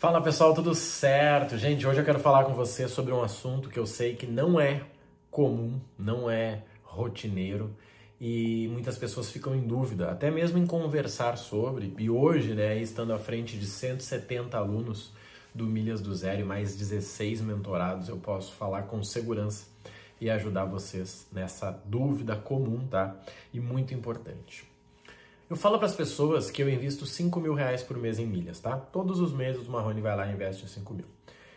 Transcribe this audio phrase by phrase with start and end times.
[0.00, 1.58] Fala pessoal, tudo certo?
[1.58, 4.58] Gente, hoje eu quero falar com você sobre um assunto que eu sei que não
[4.58, 4.82] é
[5.30, 7.76] comum, não é rotineiro
[8.18, 11.94] e muitas pessoas ficam em dúvida, até mesmo em conversar sobre.
[11.98, 15.12] E hoje, né, estando à frente de 170 alunos
[15.54, 19.66] do Milhas do Zero e mais 16 mentorados, eu posso falar com segurança
[20.18, 23.14] e ajudar vocês nessa dúvida comum, tá?
[23.52, 24.69] E muito importante.
[25.50, 28.60] Eu falo para as pessoas que eu invisto 5 mil reais por mês em milhas,
[28.60, 28.76] tá?
[28.76, 31.06] Todos os meses o Marrone vai lá e investe 5 mil.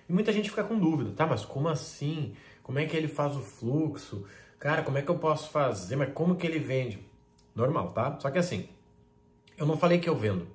[0.09, 1.27] E muita gente fica com dúvida, tá?
[1.27, 2.34] Mas como assim?
[2.63, 4.25] Como é que ele faz o fluxo?
[4.57, 5.95] Cara, como é que eu posso fazer?
[5.95, 7.05] Mas como que ele vende?
[7.53, 8.17] Normal, tá?
[8.20, 8.67] Só que assim,
[9.59, 10.48] eu não falei que eu vendo.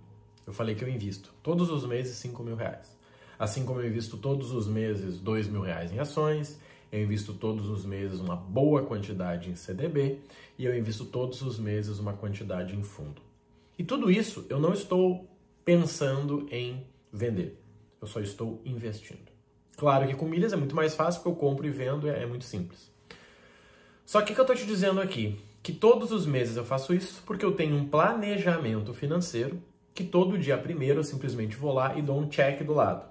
[0.44, 2.92] Eu falei que eu invisto todos os meses 5 mil reais.
[3.38, 6.58] Assim como eu invisto todos os meses 2 mil reais em ações,
[6.90, 10.18] eu invisto todos os meses uma boa quantidade em CDB
[10.58, 13.27] e eu invisto todos os meses uma quantidade em fundo.
[13.78, 15.30] E tudo isso eu não estou
[15.64, 17.62] pensando em vender,
[18.02, 19.30] eu só estou investindo.
[19.76, 22.26] Claro que com milhas é muito mais fácil, porque eu compro e vendo, é, é
[22.26, 22.90] muito simples.
[24.04, 25.38] Só que o que eu estou te dizendo aqui?
[25.62, 29.62] Que todos os meses eu faço isso porque eu tenho um planejamento financeiro
[29.94, 33.06] que todo dia primeiro eu simplesmente vou lá e dou um check do lado.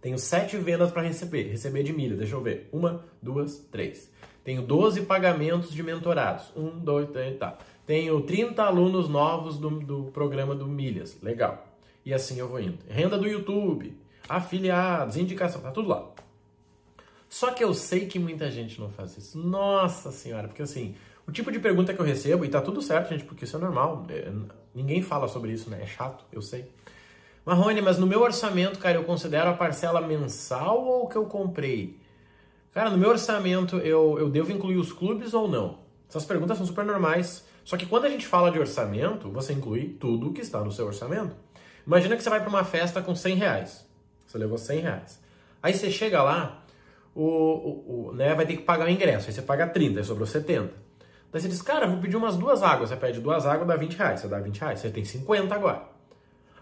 [0.00, 2.68] Tenho sete vendas para receber, receber de milha, deixa eu ver.
[2.72, 4.10] Uma, duas, três.
[4.44, 6.52] Tenho 12 pagamentos de mentorados.
[6.56, 7.56] Um, dois, três, tá.
[7.92, 11.18] Tenho 30 alunos novos do, do programa do Milhas.
[11.20, 11.62] Legal.
[12.06, 12.78] E assim eu vou indo.
[12.88, 13.94] Renda do YouTube,
[14.26, 16.08] afiliados, indicação, tá tudo lá.
[17.28, 19.36] Só que eu sei que muita gente não faz isso.
[19.38, 20.94] Nossa senhora, porque assim,
[21.26, 23.60] o tipo de pergunta que eu recebo, e tá tudo certo, gente, porque isso é
[23.60, 24.06] normal.
[24.08, 24.32] É,
[24.74, 25.80] ninguém fala sobre isso, né?
[25.82, 26.64] É chato, eu sei.
[27.44, 32.00] Marrone, mas no meu orçamento, cara, eu considero a parcela mensal ou que eu comprei?
[32.72, 35.80] Cara, no meu orçamento eu, eu devo incluir os clubes ou não?
[36.08, 37.51] Essas perguntas são super normais.
[37.64, 40.72] Só que quando a gente fala de orçamento, você inclui tudo o que está no
[40.72, 41.34] seu orçamento.
[41.86, 43.86] Imagina que você vai para uma festa com 100 reais.
[44.26, 45.20] Você levou 100 reais.
[45.62, 46.64] Aí você chega lá,
[47.14, 49.28] o, o, o, né, vai ter que pagar o ingresso.
[49.28, 50.72] Aí você paga 30, aí sobrou 70.
[51.30, 52.90] Daí você diz, cara, vou pedir umas duas águas.
[52.90, 54.20] Você pede duas águas, dá 20 reais.
[54.20, 54.80] Você dá 20 reais.
[54.80, 55.82] Você tem 50 agora.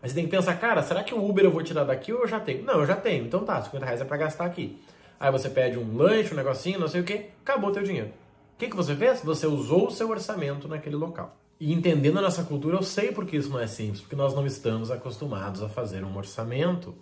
[0.02, 2.20] Aí você tem que pensar, cara, será que o Uber eu vou tirar daqui ou
[2.20, 2.64] eu já tenho?
[2.64, 3.24] Não, eu já tenho.
[3.24, 4.80] Então tá, 50 reais é para gastar aqui.
[5.18, 8.10] Aí você pede um lanche, um negocinho, não sei o que, acabou o teu dinheiro
[8.60, 9.22] que, que você fez?
[9.22, 11.34] Você usou o seu orçamento naquele local.
[11.58, 14.46] E entendendo a nossa cultura, eu sei porque isso não é simples, porque nós não
[14.46, 16.94] estamos acostumados a fazer um orçamento.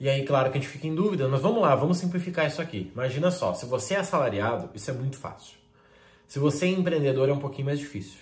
[0.00, 2.62] E aí, claro que a gente fica em dúvida, mas vamos lá, vamos simplificar isso
[2.62, 2.90] aqui.
[2.94, 5.58] Imagina só, se você é assalariado, isso é muito fácil.
[6.26, 8.20] Se você é empreendedor, é um pouquinho mais difícil.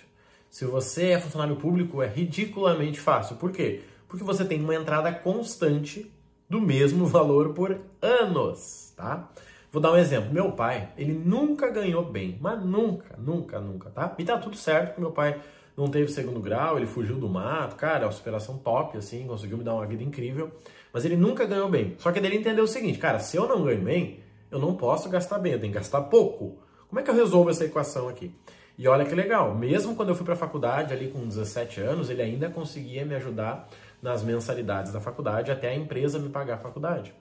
[0.49, 3.37] Se você é funcionário público, é ridiculamente fácil.
[3.37, 3.81] Por quê?
[4.09, 6.11] Porque você tem uma entrada constante
[6.49, 9.29] do mesmo valor por anos, tá?
[9.71, 10.33] Vou dar um exemplo.
[10.33, 14.15] Meu pai, ele nunca ganhou bem, mas nunca, nunca, nunca, tá?
[14.17, 15.39] E tá tudo certo que meu pai
[15.75, 19.57] não teve segundo grau, ele fugiu do mato, cara, é uma superação top, assim, conseguiu
[19.57, 20.51] me dar uma vida incrível,
[20.91, 21.95] mas ele nunca ganhou bem.
[21.99, 24.19] Só que ele entendeu o seguinte, cara, se eu não ganho bem,
[24.49, 26.57] eu não posso gastar bem, eu tenho que gastar pouco.
[26.87, 28.33] Como é que eu resolvo essa equação aqui?
[28.77, 32.09] E olha que legal, mesmo quando eu fui para a faculdade ali com 17 anos,
[32.09, 33.69] ele ainda conseguia me ajudar
[34.01, 37.13] nas mensalidades da faculdade até a empresa me pagar a faculdade.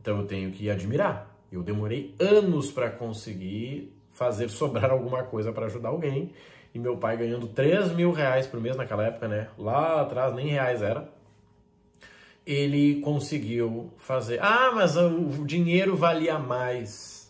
[0.00, 1.39] Então eu tenho que admirar.
[1.50, 6.32] Eu demorei anos para conseguir fazer sobrar alguma coisa para ajudar alguém.
[6.72, 9.48] E meu pai ganhando 3 mil reais por mês naquela época, né?
[9.58, 11.08] Lá atrás nem reais era.
[12.46, 14.40] Ele conseguiu fazer.
[14.40, 17.20] Ah, mas o dinheiro valia mais.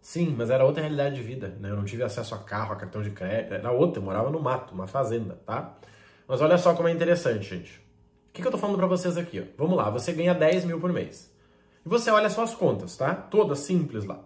[0.00, 1.70] Sim, mas era outra realidade de vida, né?
[1.70, 4.40] Eu não tive acesso a carro, a cartão de crédito, era outra, eu morava no
[4.40, 5.76] mato, uma fazenda, tá?
[6.26, 7.78] Mas olha só como é interessante, gente.
[7.78, 9.40] O que, que eu tô falando para vocês aqui?
[9.40, 9.44] Ó?
[9.56, 11.29] Vamos lá, você ganha 10 mil por mês.
[11.90, 13.16] Você olha suas contas, tá?
[13.16, 14.20] Todas simples lá.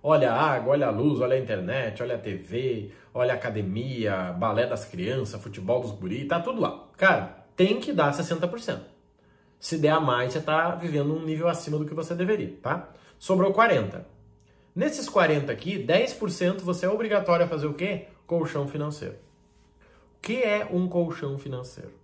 [0.00, 4.32] Olha a água, olha a luz, olha a internet, olha a TV, olha a academia,
[4.38, 6.88] balé das crianças, futebol dos guri, tá tudo lá.
[6.96, 8.82] Cara, tem que dar 60%.
[9.58, 12.88] Se der a mais, você tá vivendo um nível acima do que você deveria, tá?
[13.18, 14.06] Sobrou 40.
[14.72, 18.06] Nesses 40 aqui, 10% você é obrigatório a fazer o quê?
[18.28, 19.16] Colchão financeiro.
[20.16, 21.94] O que é um colchão financeiro?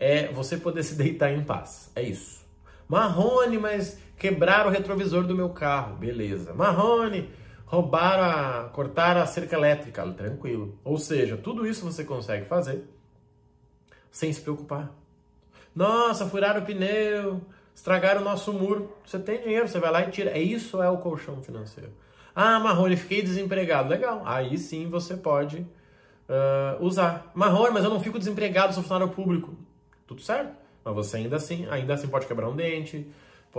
[0.00, 1.92] É você poder se deitar em paz.
[1.94, 2.44] É isso.
[2.88, 5.96] Marrone, mas quebraram o retrovisor do meu carro.
[5.96, 6.54] Beleza.
[6.54, 7.30] Marrone,
[7.64, 8.68] roubaram a.
[8.70, 10.06] cortaram a cerca elétrica.
[10.12, 10.78] Tranquilo.
[10.84, 12.84] Ou seja, tudo isso você consegue fazer
[14.10, 14.90] sem se preocupar.
[15.74, 17.42] Nossa, furaram o pneu,
[17.74, 18.96] estragaram o nosso muro.
[19.04, 20.30] Você tem dinheiro, você vai lá e tira.
[20.30, 21.92] É isso é o colchão financeiro.
[22.34, 23.90] Ah, Marrone, fiquei desempregado.
[23.90, 24.22] Legal.
[24.24, 27.30] Aí sim você pode uh, usar.
[27.34, 29.54] Marrone, mas eu não fico desempregado, sou funcionário público.
[30.06, 30.65] Tudo certo.
[30.86, 33.04] Mas você ainda assim, ainda assim pode quebrar um dente,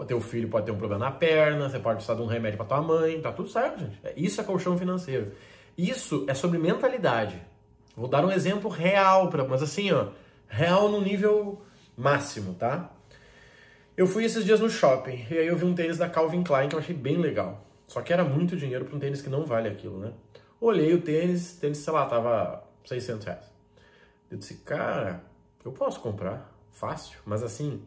[0.07, 2.67] teu filho pode ter um problema na perna, você pode precisar de um remédio para
[2.67, 3.99] tua mãe, tá tudo certo, gente.
[4.01, 5.33] É, isso é colchão financeiro.
[5.77, 7.41] Isso é sobre mentalidade.
[7.97, 10.07] Vou dar um exemplo real para, mas assim, ó,
[10.47, 11.61] real no nível
[11.97, 12.91] máximo, tá?
[13.97, 16.69] Eu fui esses dias no shopping e aí eu vi um tênis da Calvin Klein
[16.69, 17.65] que eu achei bem legal.
[17.87, 20.13] Só que era muito dinheiro para um tênis que não vale aquilo, né?
[20.61, 23.51] Olhei o tênis, tênis, sei lá, tava 600 reais.
[24.31, 25.23] Eu disse, cara,
[25.65, 27.81] eu posso comprar, fácil, mas assim,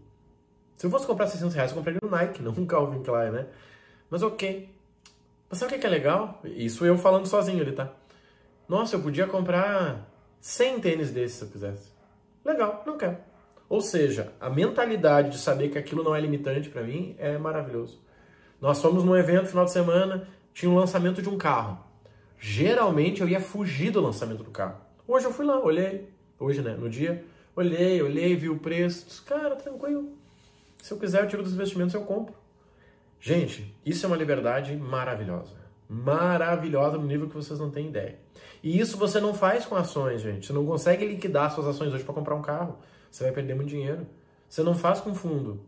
[0.77, 3.47] se eu fosse comprar 600 reais, eu compraria no Nike, não um Calvin Klein, né?
[4.09, 4.69] Mas ok.
[5.49, 6.41] Mas sabe o que é legal?
[6.45, 7.93] Isso eu falando sozinho ali, tá?
[8.69, 10.09] Nossa, eu podia comprar
[10.41, 11.91] 100 tênis desses se eu quisesse.
[12.45, 13.19] Legal, não quero.
[13.69, 18.01] Ou seja, a mentalidade de saber que aquilo não é limitante para mim é maravilhoso.
[18.61, 21.79] Nós fomos num evento final de semana, tinha um lançamento de um carro.
[22.39, 24.81] Geralmente eu ia fugir do lançamento do carro.
[25.07, 26.09] Hoje eu fui lá, olhei,
[26.39, 27.25] hoje né, no dia,
[27.55, 30.13] olhei, olhei, vi o preço, disse, cara, tranquilo.
[30.79, 32.35] Se eu quiser, eu tiro dos investimentos eu compro.
[33.21, 35.57] Gente, isso é uma liberdade maravilhosa.
[35.89, 38.19] Maravilhosa no nível que vocês não têm ideia.
[38.63, 40.47] E isso você não faz com ações, gente.
[40.47, 42.79] Você não consegue liquidar suas ações hoje para comprar um carro
[43.11, 44.07] você vai perder muito dinheiro.
[44.49, 45.61] Você não faz com fundo.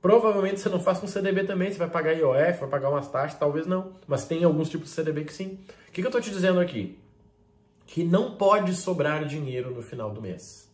[0.00, 3.38] Provavelmente você não faz com CDB também, você vai pagar IOF, vai pagar umas taxas,
[3.38, 3.92] talvez não.
[4.06, 5.58] Mas tem alguns tipos de CDB que sim.
[5.88, 6.98] O que, que eu estou te dizendo aqui?
[7.86, 10.67] Que não pode sobrar dinheiro no final do mês.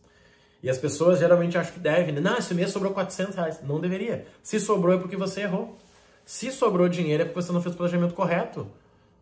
[0.65, 2.11] E as pessoas geralmente acham que devem.
[2.11, 2.19] Né?
[2.19, 3.59] Não, esse mês sobrou 400 reais.
[3.61, 4.25] Não deveria.
[4.41, 5.77] Se sobrou é porque você errou.
[6.25, 8.67] Se sobrou dinheiro é porque você não fez o planejamento correto.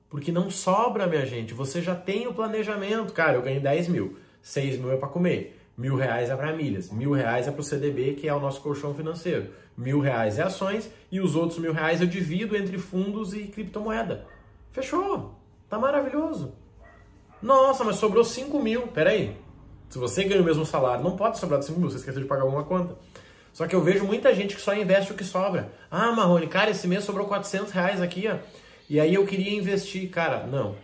[0.09, 1.53] Porque não sobra, minha gente.
[1.53, 3.11] Você já tem o planejamento.
[3.11, 4.17] Cara, eu ganhei 10 mil.
[4.41, 5.59] 6 mil é para comer.
[5.75, 8.61] Mil reais é para milhas, mil reais é para o CDB, que é o nosso
[8.61, 9.49] colchão financeiro.
[9.75, 14.25] Mil reais é ações e os outros mil reais eu divido entre fundos e criptomoeda.
[14.71, 15.33] Fechou.
[15.67, 16.53] Tá maravilhoso.
[17.41, 18.87] Nossa, mas sobrou 5 mil.
[18.87, 19.42] Peraí.
[19.93, 22.27] Se você ganha o mesmo salário, não pode sobrar de 5 mil, você esqueceu de
[22.27, 22.95] pagar alguma conta.
[23.53, 25.71] Só que eu vejo muita gente que só investe o que sobra.
[25.91, 28.39] Ah, Marrone, cara, esse mês sobrou 400 reais aqui, ó.
[28.89, 30.09] E aí eu queria investir.
[30.09, 30.75] Cara, não.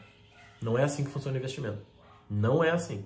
[0.61, 1.79] Não é assim que funciona o investimento.
[2.29, 3.03] Não é assim.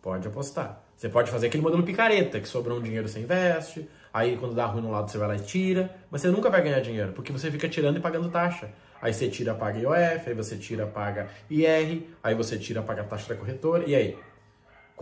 [0.00, 0.80] Pode apostar.
[0.96, 4.66] Você pode fazer aquele modelo picareta, que sobrou um dinheiro você investe, aí quando dá
[4.66, 7.32] ruim no lado você vai lá e tira, mas você nunca vai ganhar dinheiro, porque
[7.32, 8.70] você fica tirando e pagando taxa.
[9.00, 13.04] Aí você tira, paga IOF, aí você tira, paga IR, aí você tira, paga a
[13.04, 14.16] taxa da corretora, e aí?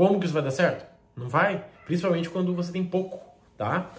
[0.01, 0.87] Como que isso vai dar certo?
[1.15, 3.21] Não vai, principalmente quando você tem pouco,
[3.59, 3.91] tá?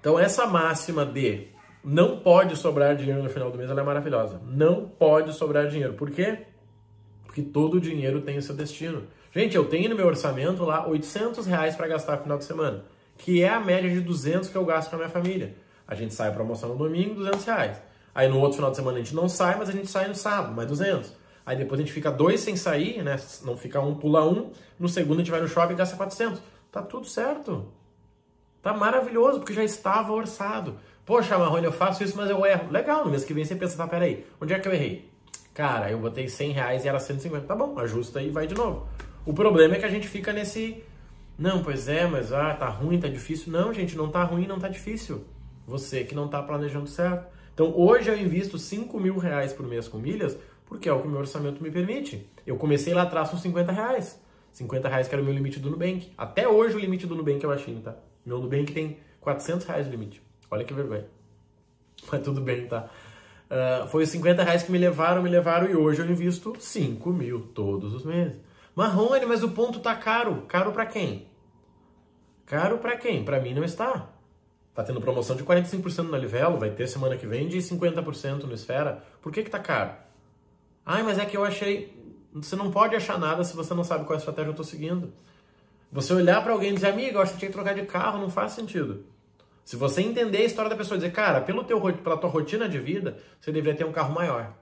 [0.00, 1.46] Então essa máxima de
[1.84, 4.40] não pode sobrar dinheiro no final do mês, ela é maravilhosa.
[4.44, 5.92] Não pode sobrar dinheiro.
[5.92, 6.38] Por quê?
[7.24, 9.04] Porque todo dinheiro tem o seu destino.
[9.32, 12.84] Gente, eu tenho no meu orçamento lá 800 reais para gastar no final de semana,
[13.16, 15.54] que é a média de 200 que eu gasto com a minha família.
[15.86, 17.80] A gente sai para almoçar no domingo, 200 reais.
[18.12, 20.16] Aí no outro final de semana a gente não sai, mas a gente sai no
[20.16, 21.20] sábado, mais 200.
[21.44, 23.16] Aí depois a gente fica dois sem sair, né?
[23.44, 24.50] Não fica um, pula um.
[24.78, 26.40] No segundo a gente vai no shopping e gasta 400.
[26.70, 27.66] Tá tudo certo.
[28.62, 30.76] Tá maravilhoso, porque já estava orçado.
[31.04, 32.70] Poxa, Marrone, eu faço isso, mas eu erro.
[32.70, 35.10] Legal, no mês que vem você pensa, tá, peraí, onde é que eu errei?
[35.54, 37.46] Cara, eu botei 100 reais e era 150.
[37.46, 38.86] Tá bom, ajusta e vai de novo.
[39.26, 40.82] O problema é que a gente fica nesse.
[41.38, 43.52] Não, pois é, mas ah, tá ruim, tá difícil.
[43.52, 45.24] Não, gente, não tá ruim, não tá difícil.
[45.66, 47.26] Você que não tá planejando certo.
[47.52, 50.36] Então hoje eu invisto 5 mil reais por mês com milhas,
[50.70, 52.30] porque é o que o meu orçamento me permite.
[52.46, 54.22] Eu comecei lá atrás com 50 reais.
[54.52, 56.12] 50 reais que era o meu limite do Nubank.
[56.16, 57.96] Até hoje o limite do Nubank é baixinho, tá?
[58.24, 60.22] Meu Nubank tem 400 reais de limite.
[60.48, 61.08] Olha que vergonha.
[62.10, 62.88] Mas tudo bem, tá?
[63.50, 67.10] Uh, foi os 50 reais que me levaram, me levaram e hoje eu invisto 5
[67.10, 68.38] mil todos os meses.
[68.72, 70.44] Marrone, mas o ponto tá caro.
[70.46, 71.26] Caro para quem?
[72.46, 73.24] Caro para quem?
[73.24, 74.08] Para mim não está.
[74.72, 78.54] Tá tendo promoção de 45% na Livelo, vai ter semana que vem de 50% no
[78.54, 79.02] Esfera.
[79.20, 79.90] Por que que tá caro?
[80.84, 81.98] Ai, mas é que eu achei...
[82.32, 85.12] Você não pode achar nada se você não sabe qual estratégia eu tô seguindo.
[85.92, 88.20] Você olhar para alguém e dizer, amigo, eu acho que tinha que trocar de carro,
[88.20, 89.04] não faz sentido.
[89.64, 92.68] Se você entender a história da pessoa e dizer, cara, pelo teu, pela tua rotina
[92.68, 94.52] de vida, você deveria ter um carro maior.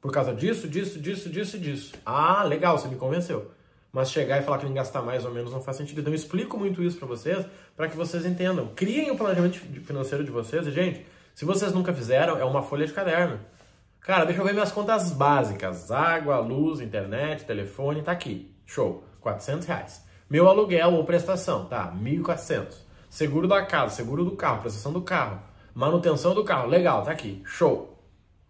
[0.00, 1.92] Por causa disso, disso, disso, disso e disso.
[2.04, 3.50] Ah, legal, você me convenceu.
[3.92, 6.00] Mas chegar e falar que nem gastar mais ou menos não faz sentido.
[6.00, 7.44] Então eu explico muito isso para vocês,
[7.76, 8.68] para que vocês entendam.
[8.68, 11.04] Criem o planejamento financeiro de vocês e, gente,
[11.34, 13.40] se vocês nunca fizeram, é uma folha de caderno.
[14.00, 15.90] Cara, deixa eu ver minhas contas básicas.
[15.90, 18.50] Água, luz, internet, telefone, tá aqui.
[18.64, 19.04] Show.
[19.20, 20.04] 400 reais.
[20.28, 21.92] Meu aluguel ou prestação, tá?
[21.92, 22.76] 1.400.
[23.10, 25.42] Seguro da casa, seguro do carro, prestação do carro.
[25.74, 27.42] Manutenção do carro, legal, tá aqui.
[27.44, 27.98] Show.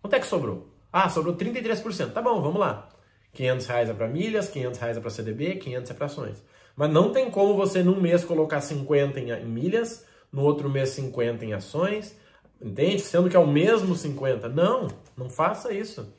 [0.01, 0.69] Quanto é que sobrou?
[0.93, 2.13] Ah, sobrou 33%.
[2.13, 2.89] Tá bom, vamos lá.
[3.33, 6.45] 500 reais é para milhas, 500 reais é para CDB, 500 é para ações.
[6.77, 11.45] Mas não tem como você num mês colocar 50 em milhas, no outro mês 50
[11.45, 12.17] em ações,
[12.61, 13.01] entende?
[13.01, 14.49] Sendo que é o mesmo 50.
[14.49, 16.15] Não, não faça isso.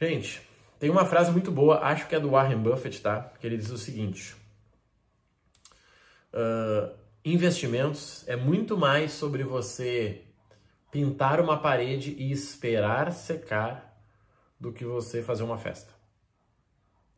[0.00, 0.40] Gente,
[0.78, 3.32] tem uma frase muito boa, acho que é do Warren Buffett, tá?
[3.40, 4.36] Que ele diz o seguinte:
[6.32, 10.22] uh, investimentos é muito mais sobre você
[10.90, 14.00] pintar uma parede e esperar secar
[14.58, 15.92] do que você fazer uma festa.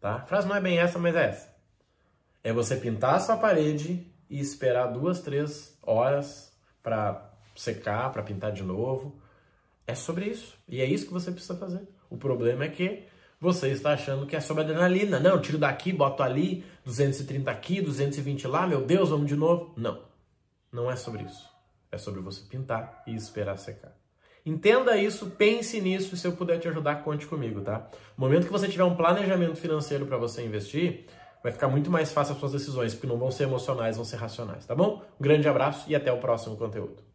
[0.00, 0.17] Tá?
[0.17, 1.55] A frase não é bem essa, mas é essa.
[2.43, 7.30] É você pintar a sua parede e esperar duas, três horas para
[7.61, 9.21] secar, para pintar de novo.
[9.87, 10.57] É sobre isso.
[10.67, 11.87] E é isso que você precisa fazer.
[12.09, 13.05] O problema é que
[13.38, 15.21] você está achando que é sobre adrenalina.
[15.21, 19.75] Não, tiro daqui, boto ali, 230 aqui, 220 lá, meu Deus, vamos de novo.
[19.76, 20.02] Não.
[20.73, 21.49] Não é sobre isso.
[21.93, 23.95] É sobre você pintar e esperar secar.
[24.47, 27.90] Entenda isso, pense nisso e se eu puder te ajudar, conte comigo, tá?
[28.17, 31.05] No momento que você tiver um planejamento financeiro para você investir,
[31.43, 34.17] vai ficar muito mais fácil as suas decisões, porque não vão ser emocionais, vão ser
[34.17, 35.02] racionais, tá bom?
[35.21, 37.10] Um grande abraço e até o próximo conteúdo.